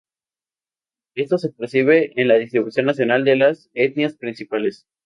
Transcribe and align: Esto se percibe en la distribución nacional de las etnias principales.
Esto 1.13 1.37
se 1.37 1.51
percibe 1.51 2.19
en 2.19 2.27
la 2.27 2.33
distribución 2.39 2.87
nacional 2.87 3.23
de 3.23 3.35
las 3.35 3.69
etnias 3.75 4.15
principales. 4.17 4.87